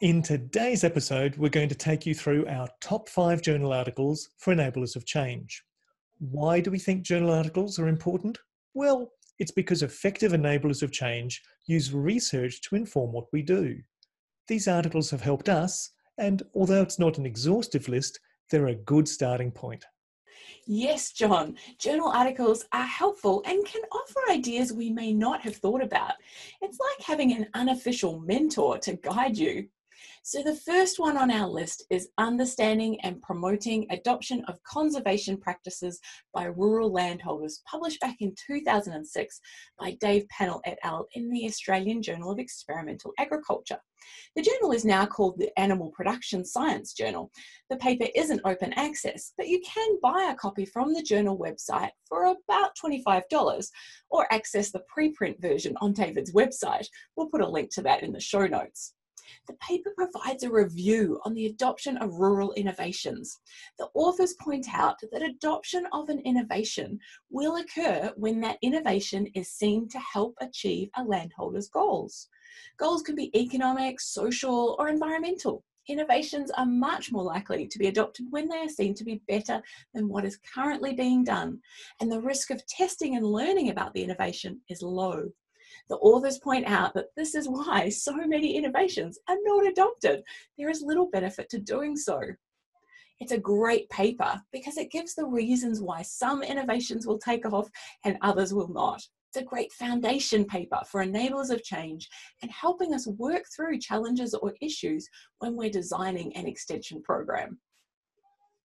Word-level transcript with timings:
In 0.00 0.22
today's 0.22 0.84
episode, 0.84 1.36
we're 1.38 1.48
going 1.48 1.68
to 1.68 1.74
take 1.74 2.06
you 2.06 2.14
through 2.14 2.46
our 2.46 2.68
top 2.80 3.08
five 3.08 3.42
journal 3.42 3.72
articles 3.72 4.28
for 4.38 4.54
enablers 4.54 4.94
of 4.94 5.04
change. 5.04 5.64
Why 6.20 6.60
do 6.60 6.70
we 6.70 6.78
think 6.78 7.02
journal 7.02 7.32
articles 7.32 7.80
are 7.80 7.88
important? 7.88 8.38
Well, 8.74 9.10
it's 9.40 9.50
because 9.50 9.82
effective 9.82 10.30
enablers 10.30 10.84
of 10.84 10.92
change 10.92 11.42
use 11.66 11.92
research 11.92 12.62
to 12.62 12.76
inform 12.76 13.10
what 13.10 13.26
we 13.32 13.42
do. 13.42 13.76
These 14.46 14.68
articles 14.68 15.10
have 15.10 15.20
helped 15.20 15.48
us, 15.48 15.90
and 16.16 16.44
although 16.54 16.82
it's 16.82 17.00
not 17.00 17.18
an 17.18 17.26
exhaustive 17.26 17.88
list, 17.88 18.20
they're 18.52 18.68
a 18.68 18.76
good 18.76 19.08
starting 19.08 19.50
point. 19.50 19.84
Yes, 20.64 21.10
John, 21.10 21.56
journal 21.80 22.10
articles 22.10 22.64
are 22.72 22.86
helpful 22.86 23.42
and 23.46 23.66
can 23.66 23.82
offer 23.90 24.30
ideas 24.30 24.72
we 24.72 24.90
may 24.90 25.12
not 25.12 25.40
have 25.40 25.56
thought 25.56 25.82
about. 25.82 26.12
It's 26.62 26.78
like 26.78 27.04
having 27.04 27.32
an 27.32 27.48
unofficial 27.54 28.20
mentor 28.20 28.78
to 28.78 28.92
guide 28.92 29.36
you. 29.36 29.66
So, 30.22 30.42
the 30.42 30.56
first 30.56 30.98
one 30.98 31.16
on 31.16 31.30
our 31.30 31.48
list 31.48 31.84
is 31.90 32.10
understanding 32.18 33.00
and 33.02 33.22
promoting 33.22 33.86
adoption 33.90 34.44
of 34.46 34.62
conservation 34.62 35.38
practices 35.38 36.00
by 36.34 36.44
rural 36.44 36.92
landholders, 36.92 37.62
published 37.66 38.00
back 38.00 38.16
in 38.20 38.34
2006 38.46 39.40
by 39.78 39.96
Dave 40.00 40.26
Pannell 40.28 40.60
et 40.64 40.78
al. 40.82 41.06
in 41.14 41.30
the 41.30 41.46
Australian 41.46 42.02
Journal 42.02 42.30
of 42.30 42.38
Experimental 42.38 43.12
Agriculture. 43.18 43.78
The 44.36 44.42
journal 44.42 44.72
is 44.72 44.84
now 44.84 45.06
called 45.06 45.38
the 45.38 45.56
Animal 45.58 45.90
Production 45.90 46.44
Science 46.44 46.92
Journal. 46.92 47.30
The 47.70 47.76
paper 47.76 48.06
isn't 48.14 48.40
open 48.44 48.72
access, 48.74 49.32
but 49.36 49.48
you 49.48 49.60
can 49.60 49.98
buy 50.02 50.30
a 50.30 50.36
copy 50.36 50.64
from 50.64 50.92
the 50.92 51.02
journal 51.02 51.38
website 51.38 51.90
for 52.08 52.26
about 52.26 52.76
$25 52.82 53.68
or 54.10 54.32
access 54.32 54.70
the 54.70 54.84
preprint 54.96 55.40
version 55.40 55.74
on 55.80 55.92
David's 55.92 56.32
website. 56.32 56.86
We'll 57.16 57.28
put 57.28 57.40
a 57.40 57.48
link 57.48 57.70
to 57.74 57.82
that 57.82 58.02
in 58.02 58.12
the 58.12 58.20
show 58.20 58.46
notes. 58.46 58.94
The 59.46 59.54
paper 59.54 59.92
provides 59.96 60.42
a 60.42 60.50
review 60.50 61.20
on 61.24 61.34
the 61.34 61.46
adoption 61.46 61.96
of 61.98 62.14
rural 62.14 62.52
innovations. 62.52 63.38
The 63.78 63.88
authors 63.94 64.34
point 64.40 64.66
out 64.72 64.96
that 65.10 65.22
adoption 65.22 65.86
of 65.92 66.08
an 66.08 66.20
innovation 66.20 66.98
will 67.30 67.56
occur 67.56 68.12
when 68.16 68.40
that 68.40 68.58
innovation 68.62 69.26
is 69.34 69.50
seen 69.50 69.88
to 69.88 69.98
help 69.98 70.34
achieve 70.40 70.90
a 70.96 71.04
landholder's 71.04 71.68
goals. 71.68 72.28
Goals 72.78 73.02
can 73.02 73.14
be 73.14 73.36
economic, 73.38 74.00
social, 74.00 74.76
or 74.78 74.88
environmental. 74.88 75.64
Innovations 75.88 76.50
are 76.50 76.66
much 76.66 77.10
more 77.10 77.24
likely 77.24 77.66
to 77.66 77.78
be 77.78 77.86
adopted 77.86 78.26
when 78.30 78.46
they 78.46 78.58
are 78.58 78.68
seen 78.68 78.92
to 78.94 79.04
be 79.04 79.22
better 79.26 79.62
than 79.94 80.08
what 80.08 80.24
is 80.24 80.38
currently 80.54 80.92
being 80.92 81.24
done, 81.24 81.60
and 82.00 82.12
the 82.12 82.20
risk 82.20 82.50
of 82.50 82.66
testing 82.66 83.16
and 83.16 83.24
learning 83.24 83.70
about 83.70 83.94
the 83.94 84.04
innovation 84.04 84.60
is 84.68 84.82
low. 84.82 85.30
The 85.88 85.96
authors 85.96 86.38
point 86.38 86.66
out 86.66 86.94
that 86.94 87.14
this 87.16 87.34
is 87.34 87.48
why 87.48 87.88
so 87.88 88.14
many 88.14 88.56
innovations 88.56 89.18
are 89.28 89.36
not 89.42 89.66
adopted. 89.66 90.22
There 90.56 90.70
is 90.70 90.82
little 90.82 91.10
benefit 91.10 91.48
to 91.50 91.58
doing 91.58 91.96
so. 91.96 92.20
It's 93.20 93.32
a 93.32 93.38
great 93.38 93.88
paper 93.90 94.40
because 94.52 94.76
it 94.76 94.92
gives 94.92 95.14
the 95.14 95.26
reasons 95.26 95.80
why 95.80 96.02
some 96.02 96.42
innovations 96.42 97.06
will 97.06 97.18
take 97.18 97.44
off 97.52 97.68
and 98.04 98.16
others 98.22 98.54
will 98.54 98.68
not. 98.68 99.02
It's 99.28 99.42
a 99.42 99.44
great 99.44 99.72
foundation 99.72 100.44
paper 100.44 100.80
for 100.86 101.04
enablers 101.04 101.50
of 101.50 101.62
change 101.62 102.08
and 102.42 102.50
helping 102.50 102.94
us 102.94 103.06
work 103.06 103.44
through 103.54 103.80
challenges 103.80 104.34
or 104.34 104.54
issues 104.62 105.06
when 105.40 105.56
we're 105.56 105.70
designing 105.70 106.34
an 106.34 106.46
extension 106.46 107.02
program. 107.02 107.58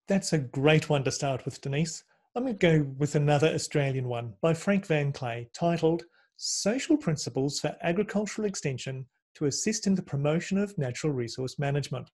That's 0.07 0.33
a 0.33 0.37
great 0.37 0.89
one 0.89 1.03
to 1.03 1.11
start 1.11 1.43
with, 1.45 1.59
Denise. 1.59 2.03
I'm 2.35 2.43
going 2.43 2.57
to 2.57 2.67
go 2.67 2.89
with 2.97 3.15
another 3.15 3.47
Australian 3.49 4.07
one 4.07 4.33
by 4.41 4.53
Frank 4.53 4.87
Vanclay 4.87 5.47
titled 5.53 6.03
social 6.37 6.97
principles 6.97 7.59
for 7.59 7.75
agricultural 7.81 8.47
extension 8.47 9.05
to 9.35 9.45
assist 9.45 9.87
in 9.87 9.95
the 9.95 10.01
promotion 10.01 10.57
of 10.57 10.77
natural 10.77 11.13
resource 11.13 11.57
management. 11.57 12.09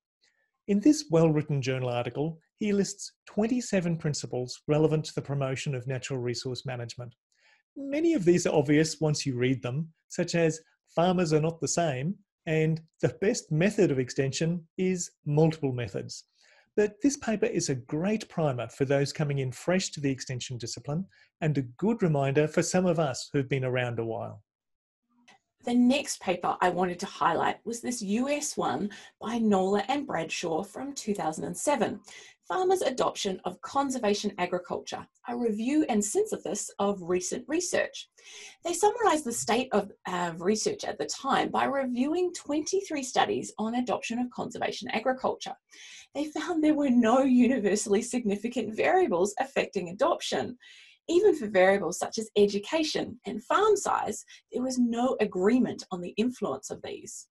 In 0.67 0.79
this 0.79 1.05
well 1.09 1.29
written 1.29 1.61
journal 1.61 1.89
article, 1.89 2.39
he 2.57 2.73
lists 2.73 3.13
27 3.27 3.97
principles 3.97 4.61
relevant 4.67 5.05
to 5.05 5.15
the 5.15 5.21
promotion 5.21 5.73
of 5.73 5.87
natural 5.87 6.19
resource 6.19 6.65
management. 6.65 7.15
Many 7.75 8.13
of 8.13 8.25
these 8.25 8.45
are 8.45 8.55
obvious 8.55 8.99
once 8.99 9.25
you 9.25 9.35
read 9.35 9.61
them, 9.61 9.89
such 10.09 10.35
as 10.35 10.59
farmers 10.95 11.33
are 11.33 11.41
not 11.41 11.59
the 11.59 11.67
same, 11.67 12.15
and 12.45 12.81
the 13.01 13.15
best 13.21 13.51
method 13.51 13.91
of 13.91 13.99
extension 13.99 14.67
is 14.77 15.11
multiple 15.25 15.71
methods. 15.71 16.25
But 16.79 17.01
this 17.01 17.17
paper 17.17 17.45
is 17.45 17.67
a 17.67 17.75
great 17.75 18.29
primer 18.29 18.69
for 18.69 18.85
those 18.85 19.11
coming 19.11 19.39
in 19.39 19.51
fresh 19.51 19.89
to 19.89 19.99
the 19.99 20.09
extension 20.09 20.57
discipline 20.57 21.05
and 21.41 21.57
a 21.57 21.63
good 21.63 22.01
reminder 22.01 22.47
for 22.47 22.63
some 22.63 22.85
of 22.85 22.99
us 22.99 23.29
who've 23.33 23.49
been 23.49 23.65
around 23.65 23.99
a 23.99 24.05
while. 24.05 24.41
The 25.65 25.73
next 25.73 26.21
paper 26.21 26.55
I 26.61 26.69
wanted 26.69 26.97
to 27.01 27.05
highlight 27.05 27.57
was 27.65 27.81
this 27.81 28.01
US 28.01 28.55
one 28.55 28.91
by 29.19 29.39
Knowler 29.39 29.83
and 29.89 30.07
Bradshaw 30.07 30.63
from 30.63 30.93
2007, 30.93 31.99
Farmers' 32.49 32.81
Adoption 32.81 33.39
of 33.45 33.61
Conservation 33.61 34.33
Agriculture, 34.39 35.07
a 35.27 35.37
review 35.37 35.85
and 35.87 36.03
synthesis 36.03 36.71
of 36.79 36.99
recent 36.99 37.45
research. 37.47 38.09
They 38.65 38.73
summarised 38.73 39.23
the 39.23 39.31
state 39.31 39.69
of 39.71 39.91
uh, 40.07 40.33
research 40.39 40.83
at 40.83 40.97
the 40.97 41.05
time 41.05 41.51
by 41.51 41.65
reviewing 41.65 42.33
23 42.33 43.03
studies 43.03 43.53
on 43.59 43.75
adoption 43.75 44.17
of 44.17 44.31
conservation 44.31 44.89
agriculture. 44.89 45.53
They 46.15 46.25
found 46.25 46.63
there 46.63 46.73
were 46.73 46.89
no 46.89 47.21
universally 47.21 48.01
significant 48.01 48.75
variables 48.75 49.35
affecting 49.39 49.89
adoption. 49.89 50.57
Even 51.07 51.35
for 51.35 51.47
variables 51.47 51.99
such 51.99 52.17
as 52.17 52.31
education 52.35 53.19
and 53.27 53.43
farm 53.43 53.77
size, 53.77 54.25
there 54.51 54.63
was 54.63 54.79
no 54.79 55.15
agreement 55.21 55.85
on 55.91 56.01
the 56.01 56.15
influence 56.17 56.71
of 56.71 56.81
these. 56.81 57.27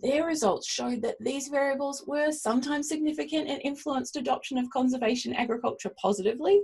Their 0.00 0.24
results 0.24 0.68
showed 0.68 1.02
that 1.02 1.16
these 1.18 1.48
variables 1.48 2.04
were 2.06 2.30
sometimes 2.30 2.88
significant 2.88 3.48
and 3.48 3.60
influenced 3.62 4.14
adoption 4.14 4.56
of 4.56 4.70
conservation 4.70 5.34
agriculture 5.34 5.92
positively, 6.00 6.62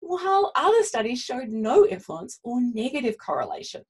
while 0.00 0.52
other 0.54 0.82
studies 0.82 1.22
showed 1.22 1.48
no 1.48 1.86
influence 1.86 2.40
or 2.42 2.60
negative 2.60 3.16
correlation. 3.16 3.84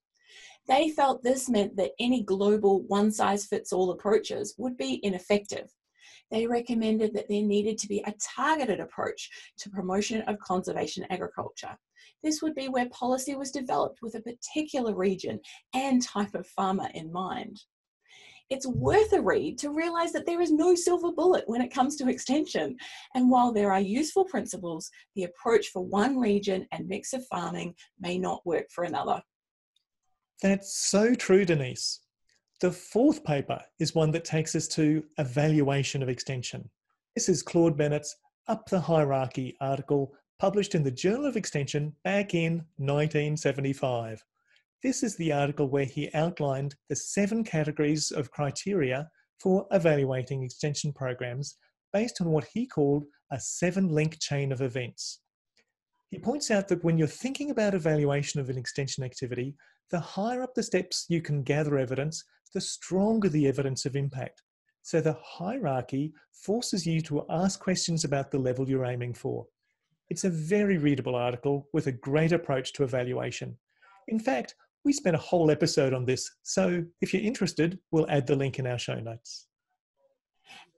They 0.68 0.90
felt 0.90 1.24
this 1.24 1.48
meant 1.48 1.76
that 1.76 1.90
any 1.98 2.22
global 2.22 2.82
one 2.82 3.10
size 3.10 3.46
fits 3.46 3.72
all 3.72 3.90
approaches 3.90 4.54
would 4.58 4.76
be 4.76 5.00
ineffective. 5.02 5.68
They 6.30 6.46
recommended 6.46 7.14
that 7.14 7.28
there 7.28 7.42
needed 7.42 7.78
to 7.78 7.88
be 7.88 7.98
a 8.06 8.14
targeted 8.36 8.78
approach 8.78 9.28
to 9.58 9.70
promotion 9.70 10.22
of 10.22 10.38
conservation 10.38 11.04
agriculture. 11.10 11.76
This 12.22 12.42
would 12.42 12.54
be 12.54 12.68
where 12.68 12.88
policy 12.90 13.34
was 13.34 13.50
developed 13.50 13.98
with 14.02 14.14
a 14.14 14.20
particular 14.20 14.94
region 14.94 15.40
and 15.74 16.00
type 16.00 16.34
of 16.34 16.46
farmer 16.46 16.88
in 16.94 17.12
mind 17.12 17.60
it's 18.50 18.66
worth 18.66 19.12
a 19.12 19.20
read 19.20 19.58
to 19.58 19.70
realize 19.70 20.12
that 20.12 20.26
there 20.26 20.40
is 20.40 20.50
no 20.50 20.74
silver 20.74 21.12
bullet 21.12 21.44
when 21.46 21.60
it 21.60 21.72
comes 21.72 21.96
to 21.96 22.08
extension. 22.08 22.76
And 23.14 23.30
while 23.30 23.52
there 23.52 23.72
are 23.72 23.80
useful 23.80 24.24
principles, 24.24 24.90
the 25.14 25.24
approach 25.24 25.68
for 25.68 25.84
one 25.84 26.18
region 26.18 26.66
and 26.72 26.86
mix 26.86 27.12
of 27.12 27.26
farming 27.26 27.74
may 28.00 28.18
not 28.18 28.44
work 28.44 28.66
for 28.70 28.84
another. 28.84 29.22
That's 30.42 30.76
so 30.76 31.14
true, 31.14 31.44
Denise. 31.44 32.00
The 32.60 32.70
fourth 32.70 33.24
paper 33.24 33.60
is 33.78 33.94
one 33.94 34.10
that 34.12 34.24
takes 34.24 34.54
us 34.54 34.68
to 34.68 35.04
evaluation 35.18 36.02
of 36.02 36.08
extension. 36.08 36.68
This 37.14 37.28
is 37.28 37.42
Claude 37.42 37.76
Bennett's 37.76 38.16
Up 38.48 38.68
the 38.68 38.80
Hierarchy 38.80 39.56
article 39.60 40.12
published 40.38 40.74
in 40.74 40.82
the 40.82 40.90
Journal 40.90 41.26
of 41.26 41.36
Extension 41.36 41.94
back 42.04 42.34
in 42.34 42.64
1975. 42.76 44.24
This 44.84 45.02
is 45.02 45.16
the 45.16 45.32
article 45.32 45.70
where 45.70 45.86
he 45.86 46.12
outlined 46.12 46.74
the 46.90 46.94
seven 46.94 47.42
categories 47.42 48.10
of 48.10 48.30
criteria 48.30 49.08
for 49.40 49.66
evaluating 49.70 50.42
extension 50.42 50.92
programs 50.92 51.56
based 51.94 52.20
on 52.20 52.28
what 52.28 52.44
he 52.52 52.66
called 52.66 53.06
a 53.32 53.40
seven 53.40 53.88
link 53.88 54.18
chain 54.20 54.52
of 54.52 54.60
events. 54.60 55.20
He 56.10 56.18
points 56.18 56.50
out 56.50 56.68
that 56.68 56.84
when 56.84 56.98
you're 56.98 57.08
thinking 57.08 57.48
about 57.48 57.72
evaluation 57.72 58.42
of 58.42 58.50
an 58.50 58.58
extension 58.58 59.02
activity, 59.02 59.56
the 59.90 60.00
higher 60.00 60.42
up 60.42 60.54
the 60.54 60.62
steps 60.62 61.06
you 61.08 61.22
can 61.22 61.42
gather 61.42 61.78
evidence, 61.78 62.22
the 62.52 62.60
stronger 62.60 63.30
the 63.30 63.48
evidence 63.48 63.86
of 63.86 63.96
impact. 63.96 64.42
So 64.82 65.00
the 65.00 65.16
hierarchy 65.24 66.12
forces 66.30 66.86
you 66.86 67.00
to 67.02 67.24
ask 67.30 67.58
questions 67.58 68.04
about 68.04 68.30
the 68.30 68.38
level 68.38 68.68
you're 68.68 68.84
aiming 68.84 69.14
for. 69.14 69.46
It's 70.10 70.24
a 70.24 70.30
very 70.30 70.76
readable 70.76 71.14
article 71.14 71.70
with 71.72 71.86
a 71.86 71.92
great 71.92 72.32
approach 72.32 72.74
to 72.74 72.84
evaluation. 72.84 73.56
In 74.08 74.18
fact, 74.18 74.54
we 74.84 74.92
spent 74.92 75.16
a 75.16 75.20
whole 75.20 75.50
episode 75.50 75.94
on 75.94 76.04
this. 76.04 76.30
So 76.42 76.84
if 77.00 77.12
you're 77.12 77.22
interested, 77.22 77.78
we'll 77.90 78.10
add 78.10 78.26
the 78.26 78.36
link 78.36 78.58
in 78.58 78.66
our 78.66 78.78
show 78.78 78.98
notes. 79.00 79.46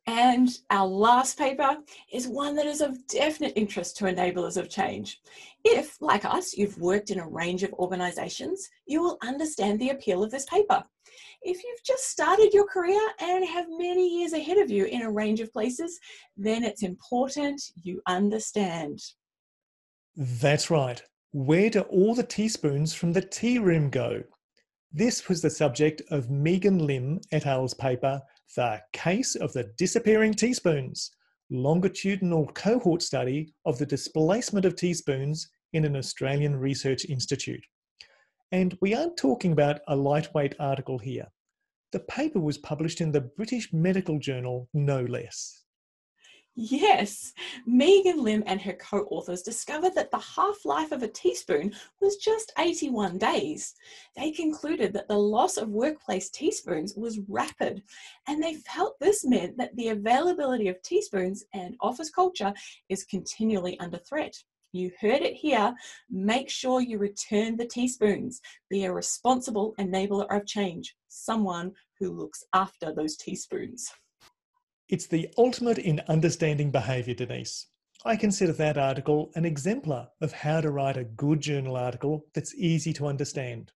And 0.09 0.49
our 0.71 0.87
last 0.87 1.37
paper 1.37 1.79
is 2.13 2.29
one 2.29 2.55
that 2.55 2.67
is 2.67 2.81
of 2.81 3.05
definite 3.09 3.55
interest 3.57 3.97
to 3.97 4.05
enablers 4.05 4.57
of 4.57 4.71
change. 4.71 5.21
If, 5.65 6.01
like 6.01 6.25
us, 6.25 6.57
you've 6.57 6.79
worked 6.79 7.11
in 7.11 7.19
a 7.19 7.27
range 7.27 7.65
of 7.65 7.73
organisations, 7.73 8.69
you 8.87 9.03
will 9.03 9.19
understand 9.23 9.81
the 9.81 9.91
appeal 9.91 10.23
of 10.23 10.31
this 10.31 10.45
paper. 10.45 10.85
If 11.43 11.57
you've 11.65 11.83
just 11.85 12.09
started 12.09 12.55
your 12.55 12.67
career 12.69 13.01
and 13.21 13.45
have 13.49 13.67
many 13.69 14.21
years 14.21 14.33
ahead 14.33 14.59
of 14.59 14.71
you 14.71 14.85
in 14.85 15.03
a 15.03 15.11
range 15.11 15.41
of 15.41 15.53
places, 15.53 15.99
then 16.37 16.63
it's 16.63 16.85
important 16.85 17.61
you 17.83 18.01
understand. 18.07 19.01
That's 20.17 20.71
right. 20.71 21.03
Where 21.37 21.69
do 21.69 21.83
all 21.83 22.15
the 22.15 22.23
teaspoons 22.23 22.95
from 22.95 23.13
the 23.13 23.21
tea 23.21 23.59
room 23.59 23.91
go? 23.91 24.23
This 24.91 25.29
was 25.29 25.43
the 25.43 25.51
subject 25.51 26.01
of 26.11 26.31
Megan 26.31 26.79
Lim 26.79 27.21
et 27.31 27.45
al.'s 27.45 27.75
paper, 27.75 28.23
The 28.57 28.81
Case 28.95 29.35
of 29.35 29.53
the 29.53 29.65
Disappearing 29.77 30.33
Teaspoons 30.33 31.11
Longitudinal 31.51 32.47
Cohort 32.55 33.03
Study 33.03 33.53
of 33.67 33.77
the 33.77 33.85
Displacement 33.85 34.65
of 34.65 34.77
Teaspoons 34.77 35.51
in 35.75 35.85
an 35.85 35.95
Australian 35.95 36.57
Research 36.57 37.05
Institute. 37.05 37.67
And 38.51 38.79
we 38.81 38.95
aren't 38.95 39.19
talking 39.19 39.53
about 39.53 39.81
a 39.89 39.95
lightweight 39.95 40.55
article 40.59 40.99
here. 40.99 41.27
The 41.93 42.01
paper 42.01 42.41
was 42.41 42.57
published 42.57 43.03
in 43.03 43.13
the 43.13 43.21
British 43.21 43.75
Medical 43.75 44.19
Journal, 44.19 44.71
no 44.73 45.03
less. 45.03 45.66
Yes, 46.59 47.35
Megan 47.67 48.25
Lim 48.25 48.43
and 48.47 48.59
her 48.63 48.73
co 48.73 49.01
authors 49.11 49.43
discovered 49.43 49.95
that 49.95 50.11
the 50.11 50.19
half 50.19 50.65
life 50.65 50.91
of 50.91 51.03
a 51.03 51.09
teaspoon 51.09 51.75
was 52.01 52.17
just 52.17 52.51
81 52.59 53.19
days. 53.19 53.75
They 54.17 54.31
concluded 54.31 54.95
that 54.95 55.07
the 55.07 55.19
loss 55.19 55.59
of 55.59 55.69
workplace 55.69 56.31
teaspoons 56.31 56.95
was 56.97 57.21
rapid, 57.29 57.83
and 58.27 58.43
they 58.43 58.55
felt 58.55 58.99
this 59.01 59.23
meant 59.23 59.59
that 59.59 59.77
the 59.77 59.91
availability 59.91 60.69
of 60.69 60.81
teaspoons 60.81 61.45
and 61.53 61.77
office 61.81 62.09
culture 62.09 62.55
is 62.89 63.05
continually 63.05 63.79
under 63.79 63.99
threat. 63.99 64.35
You 64.73 64.93
heard 64.99 65.21
it 65.21 65.35
here. 65.35 65.75
Make 66.09 66.49
sure 66.49 66.81
you 66.81 66.97
return 66.97 67.59
the 67.59 67.67
teaspoons. 67.67 68.41
Be 68.71 68.87
a 68.87 68.93
responsible 68.93 69.75
enabler 69.79 70.27
of 70.35 70.47
change, 70.47 70.97
someone 71.09 71.73
who 71.99 72.13
looks 72.13 72.45
after 72.55 72.95
those 72.95 73.17
teaspoons. 73.17 73.93
It's 74.89 75.09
the 75.09 75.29
ultimate 75.37 75.79
in 75.79 76.01
understanding 76.07 76.71
behaviour, 76.71 77.15
Denise. 77.15 77.67
I 78.05 78.15
consider 78.15 78.53
that 78.53 78.79
article 78.79 79.33
an 79.35 79.45
exemplar 79.45 80.07
of 80.21 80.31
how 80.31 80.61
to 80.61 80.71
write 80.71 80.97
a 80.97 81.03
good 81.03 81.41
journal 81.41 81.77
article 81.77 82.27
that's 82.35 82.55
easy 82.55 82.93
to 82.93 83.09
understand. 83.09 83.73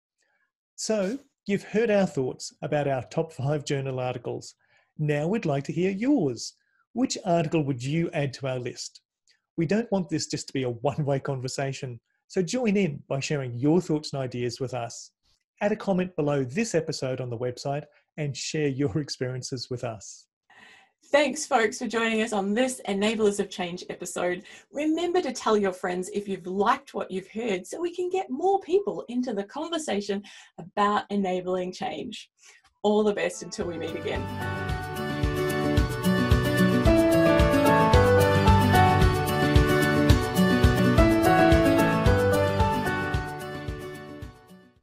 So, 0.76 1.20
you've 1.46 1.64
heard 1.64 1.90
our 1.90 2.06
thoughts 2.06 2.54
about 2.62 2.90
our 2.90 3.04
top 3.04 3.32
five 3.32 3.64
journal 3.64 4.02
articles. 4.02 4.56
Now 4.98 5.30
we'd 5.30 5.46
like 5.46 5.64
to 5.66 5.72
hear 5.72 5.92
yours. 5.92 6.56
Which 6.92 7.18
article 7.24 7.64
would 7.64 7.82
you 7.82 8.10
add 8.12 8.34
to 8.34 8.48
our 8.48 8.60
list? 8.60 9.00
We 9.56 9.66
don't 9.66 9.90
want 9.94 10.10
this 10.10 10.28
just 10.28 10.48
to 10.48 10.54
be 10.54 10.64
a 10.64 10.72
one 10.72 11.06
way 11.06 11.22
conversation, 11.22 12.02
so 12.28 12.42
join 12.42 12.76
in 12.76 13.02
by 13.08 13.22
sharing 13.22 13.58
your 13.58 13.80
thoughts 13.80 14.12
and 14.12 14.22
ideas 14.22 14.60
with 14.60 14.74
us. 14.74 15.12
Add 15.62 15.72
a 15.72 15.78
comment 15.78 16.14
below 16.18 16.44
this 16.44 16.76
episode 16.76 17.22
on 17.22 17.30
the 17.30 17.38
website 17.38 17.86
and 18.18 18.36
share 18.36 18.68
your 18.68 18.98
experiences 19.00 19.70
with 19.70 19.86
us. 19.86 20.26
Thanks, 21.10 21.46
folks, 21.46 21.80
for 21.80 21.88
joining 21.88 22.22
us 22.22 22.34
on 22.34 22.54
this 22.54 22.82
Enablers 22.90 23.40
of 23.40 23.50
Change 23.50 23.86
episode. 23.90 24.44
Remember 24.74 25.22
to 25.22 25.32
tell 25.32 25.56
your 25.56 25.72
friends 25.72 26.10
if 26.10 26.28
you've 26.28 26.46
liked 26.46 26.94
what 26.94 27.10
you've 27.10 27.32
heard 27.32 27.66
so 27.66 27.80
we 27.80 27.96
can 27.96 28.10
get 28.10 28.30
more 28.30 28.60
people 28.60 29.06
into 29.08 29.32
the 29.32 29.46
conversation 29.46 30.22
about 30.58 31.06
enabling 31.10 31.72
change. 31.72 32.30
All 32.84 33.06
the 33.06 33.14
best 33.14 33.42
until 33.42 33.68
we 33.68 33.78
meet 33.78 33.96
again. 33.96 34.67